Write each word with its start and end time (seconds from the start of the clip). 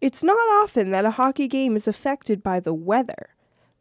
It's 0.00 0.24
not 0.24 0.48
often 0.62 0.92
that 0.92 1.04
a 1.04 1.10
hockey 1.12 1.46
game 1.46 1.76
is 1.76 1.86
affected 1.86 2.42
by 2.42 2.58
the 2.58 2.72
weather, 2.72 3.34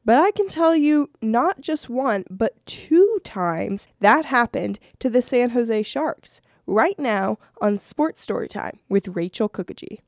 but 0.04 0.18
I 0.18 0.32
can 0.32 0.50
tell 0.50 0.76
you 0.76 1.10
not 1.22 1.62
just 1.62 1.90
one, 1.90 2.26
but 2.30 2.66
two 2.66 3.22
times 3.24 3.88
that 4.02 4.26
happened 4.26 4.80
to 5.00 5.10
the 5.10 5.22
San 5.22 5.52
Jose 5.52 5.84
Sharks 5.84 6.42
right 6.68 7.00
now 7.00 7.38
on 7.62 7.78
Sports 7.78 8.26
Storytime 8.26 8.80
with 8.90 9.08
Rachel 9.08 9.48
Kukaji. 9.48 10.00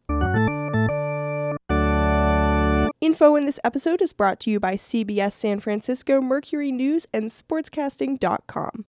Info 2.99 3.35
in 3.37 3.45
this 3.45 3.59
episode 3.63 4.01
is 4.01 4.11
brought 4.11 4.41
to 4.41 4.51
you 4.51 4.59
by 4.59 4.75
CBS 4.75 5.31
San 5.31 5.61
Francisco, 5.61 6.19
Mercury 6.19 6.73
News, 6.73 7.07
and 7.13 7.31
Sportscasting.com. 7.31 8.85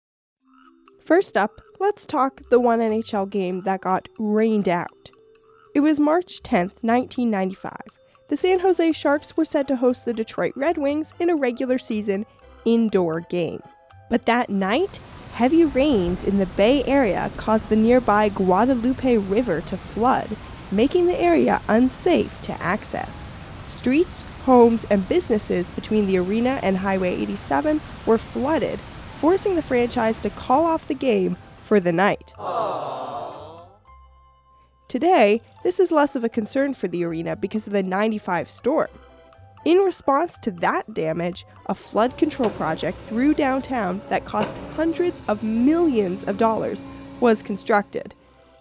First 1.01 1.37
up, 1.37 1.53
let's 1.79 2.05
talk 2.05 2.41
the 2.51 2.59
one 2.59 2.81
NHL 2.81 3.31
game 3.31 3.61
that 3.61 3.81
got 3.81 4.09
rained 4.19 4.69
out. 4.69 5.13
It 5.75 5.81
was 5.81 5.99
March 5.99 6.43
10th, 6.43 6.83
1995. 6.83 7.73
The 8.29 8.37
San 8.37 8.61
Jose 8.61 8.93
Sharks 8.93 9.39
were 9.39 9.47
set 9.47 9.67
to 9.69 9.77
host 9.77 10.05
the 10.05 10.13
Detroit 10.13 10.53
Red 10.55 10.77
Wings 10.77 11.15
in 11.19 11.31
a 11.31 11.35
regular 11.35 11.79
season 11.79 12.27
indoor 12.67 13.21
game. 13.21 13.63
But 14.11 14.27
that 14.27 14.51
night, 14.51 15.01
heavy 15.33 15.65
rains 15.65 16.25
in 16.25 16.37
the 16.37 16.45
Bay 16.45 16.85
Area 16.85 17.31
caused 17.39 17.71
the 17.71 17.77
nearby 17.77 18.29
Guadalupe 18.29 19.17
River 19.17 19.63
to 19.63 19.79
flood, 19.79 20.37
making 20.71 21.07
the 21.07 21.19
area 21.19 21.63
unsafe 21.69 22.39
to 22.43 22.63
access. 22.63 23.31
Streets, 23.67 24.25
homes, 24.45 24.85
and 24.91 25.09
businesses 25.09 25.71
between 25.71 26.07
the 26.07 26.19
arena 26.19 26.61
and 26.63 26.79
Highway 26.79 27.15
87 27.15 27.81
were 28.05 28.19
flooded, 28.19 28.79
forcing 29.19 29.57
the 29.57 29.63
franchise 29.63 30.19
to 30.19 30.29
call 30.29 30.67
off 30.67 30.87
the 30.87 30.95
game 30.95 31.39
for 31.63 31.81
the 31.81 31.93
night. 31.93 32.35
Aww. 32.37 33.12
Today, 34.93 35.41
this 35.63 35.81
is 35.81 35.91
less 35.91 36.17
of 36.17 36.23
a 36.23 36.29
concern 36.29 36.75
for 36.75 36.87
the 36.87 37.03
arena 37.03 37.35
because 37.35 37.67
of 37.67 37.73
the 37.73 37.83
95 37.83 38.51
storm. 38.51 38.91
In 39.65 39.79
response 39.79 40.37
to 40.43 40.51
that 40.51 40.93
damage, 40.93 41.47
a 41.65 41.75
flood 41.75 42.19
control 42.19 42.51
project 42.51 42.99
through 43.07 43.33
downtown 43.33 44.03
that 44.11 44.27
cost 44.27 44.55
hundreds 44.77 45.23
of 45.29 45.43
millions 45.43 46.25
of 46.25 46.37
dollars 46.37 46.85
was 47.21 47.43
constructed. 47.43 48.15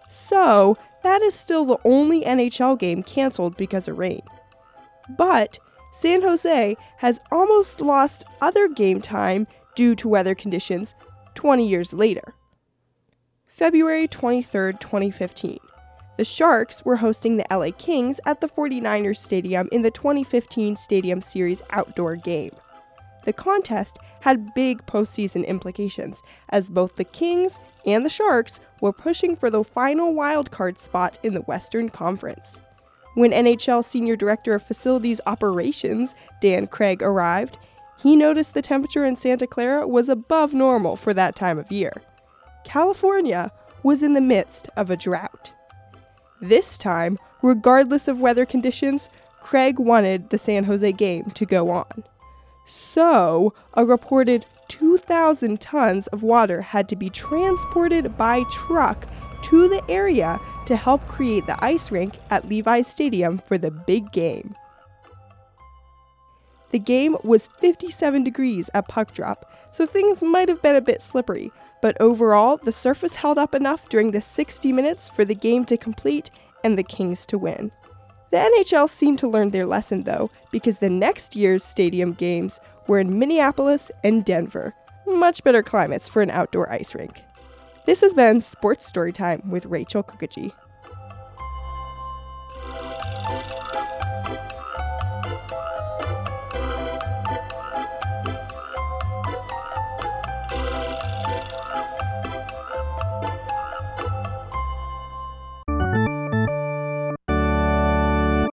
So, 0.07 0.77
that 1.03 1.21
is 1.21 1.35
still 1.35 1.65
the 1.65 1.79
only 1.83 2.23
NHL 2.23 2.79
game 2.79 3.03
canceled 3.03 3.57
because 3.57 3.89
of 3.89 3.97
rain. 3.97 4.21
But 5.09 5.59
San 5.91 6.21
Jose 6.21 6.77
has 6.99 7.19
almost 7.29 7.81
lost 7.81 8.23
other 8.39 8.69
game 8.69 9.01
time 9.01 9.47
due 9.75 9.95
to 9.95 10.07
weather 10.07 10.33
conditions 10.33 10.95
20 11.35 11.67
years 11.67 11.91
later. 11.91 12.35
February 13.47 14.07
23, 14.07 14.75
2015. 14.79 15.59
The 16.17 16.25
Sharks 16.25 16.83
were 16.85 16.97
hosting 16.97 17.37
the 17.37 17.45
LA 17.49 17.71
Kings 17.77 18.19
at 18.25 18.41
the 18.41 18.49
49ers 18.49 19.17
Stadium 19.17 19.69
in 19.71 19.81
the 19.81 19.91
2015 19.91 20.75
Stadium 20.75 21.21
Series 21.21 21.61
outdoor 21.71 22.15
game. 22.15 22.51
The 23.23 23.33
contest 23.33 23.97
had 24.21 24.53
big 24.53 24.85
postseason 24.85 25.45
implications, 25.45 26.21
as 26.49 26.69
both 26.69 26.95
the 26.95 27.03
Kings 27.03 27.59
and 27.85 28.03
the 28.03 28.09
Sharks 28.09 28.59
were 28.81 28.93
pushing 28.93 29.35
for 29.35 29.49
the 29.49 29.63
final 29.63 30.13
wildcard 30.13 30.79
spot 30.79 31.17
in 31.23 31.33
the 31.33 31.41
Western 31.41 31.89
Conference. 31.89 32.59
When 33.15 33.31
NHL 33.31 33.83
Senior 33.83 34.15
Director 34.15 34.53
of 34.53 34.63
Facilities 34.63 35.21
Operations, 35.25 36.15
Dan 36.41 36.67
Craig, 36.67 37.01
arrived, 37.01 37.57
he 38.01 38.15
noticed 38.15 38.53
the 38.53 38.61
temperature 38.61 39.05
in 39.05 39.15
Santa 39.15 39.45
Clara 39.45 39.87
was 39.87 40.09
above 40.09 40.53
normal 40.53 40.95
for 40.95 41.13
that 41.13 41.35
time 41.35 41.59
of 41.59 41.71
year. 41.71 41.93
California 42.63 43.51
was 43.83 44.01
in 44.01 44.13
the 44.13 44.21
midst 44.21 44.69
of 44.75 44.89
a 44.89 44.97
drought. 44.97 45.51
This 46.41 46.77
time, 46.77 47.19
regardless 47.43 48.07
of 48.07 48.19
weather 48.19 48.45
conditions, 48.45 49.09
Craig 49.41 49.79
wanted 49.79 50.29
the 50.29 50.37
San 50.37 50.63
Jose 50.63 50.91
game 50.93 51.31
to 51.31 51.45
go 51.45 51.69
on. 51.69 52.03
So, 52.65 53.53
a 53.73 53.85
reported 53.85 54.45
2,000 54.69 55.59
tons 55.59 56.07
of 56.07 56.23
water 56.23 56.61
had 56.61 56.89
to 56.89 56.95
be 56.95 57.09
transported 57.09 58.17
by 58.17 58.43
truck 58.51 59.05
to 59.43 59.67
the 59.67 59.83
area 59.89 60.39
to 60.65 60.75
help 60.75 61.07
create 61.07 61.45
the 61.45 61.63
ice 61.63 61.91
rink 61.91 62.17
at 62.29 62.47
Levi's 62.47 62.87
Stadium 62.87 63.41
for 63.47 63.57
the 63.57 63.71
big 63.71 64.11
game. 64.11 64.55
The 66.71 66.79
game 66.79 67.17
was 67.23 67.49
57 67.59 68.23
degrees 68.23 68.69
at 68.73 68.87
puck 68.87 69.13
drop, 69.13 69.51
so 69.71 69.85
things 69.85 70.21
might 70.21 70.49
have 70.49 70.61
been 70.61 70.75
a 70.75 70.81
bit 70.81 71.01
slippery, 71.01 71.51
but 71.81 71.99
overall, 71.99 72.57
the 72.57 72.71
surface 72.71 73.15
held 73.15 73.37
up 73.37 73.55
enough 73.55 73.89
during 73.89 74.11
the 74.11 74.21
60 74.21 74.71
minutes 74.71 75.09
for 75.09 75.25
the 75.25 75.35
game 75.35 75.65
to 75.65 75.77
complete 75.77 76.29
and 76.63 76.77
the 76.77 76.83
Kings 76.83 77.25
to 77.27 77.37
win. 77.37 77.71
The 78.29 78.37
NHL 78.37 78.87
seemed 78.87 79.19
to 79.19 79.27
learn 79.27 79.49
their 79.49 79.65
lesson 79.65 80.03
though, 80.03 80.29
because 80.51 80.77
the 80.77 80.89
next 80.89 81.35
year's 81.35 81.63
stadium 81.63 82.13
games 82.13 82.59
were 82.87 82.99
in 82.99 83.17
Minneapolis 83.17 83.91
and 84.03 84.23
Denver, 84.23 84.73
much 85.07 85.43
better 85.43 85.63
climates 85.63 86.07
for 86.07 86.21
an 86.21 86.29
outdoor 86.29 86.71
ice 86.71 86.95
rink. 86.95 87.19
This 87.85 88.01
has 88.01 88.13
been 88.13 88.41
Sports 88.41 88.89
Storytime 88.89 89.45
with 89.47 89.65
Rachel 89.65 90.03
Kukaji. 90.03 90.53